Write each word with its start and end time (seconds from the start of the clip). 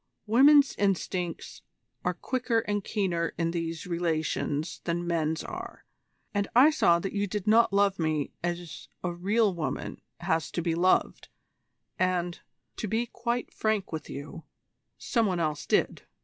Women's 0.25 0.73
instincts 0.77 1.61
are 2.03 2.15
quicker 2.15 2.61
and 2.61 2.83
keener 2.83 3.35
in 3.37 3.51
these 3.51 3.85
relations 3.85 4.81
than 4.85 5.05
men's 5.05 5.43
are, 5.43 5.85
and 6.33 6.47
I 6.55 6.71
saw 6.71 6.97
that 6.97 7.13
you 7.13 7.27
did 7.27 7.45
not 7.45 7.71
love 7.71 7.99
me 7.99 8.31
as 8.43 8.87
a 9.03 9.13
real 9.13 9.53
woman 9.53 10.01
has 10.21 10.49
to 10.53 10.61
be 10.63 10.73
loved, 10.73 11.29
and, 11.99 12.39
to 12.77 12.87
be 12.87 13.05
quite 13.05 13.53
frank 13.53 13.91
with 13.91 14.09
you, 14.09 14.43
some 14.97 15.27
one 15.27 15.39
else 15.39 15.67
did. 15.67 16.01